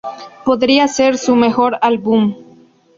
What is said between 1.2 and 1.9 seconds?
mejor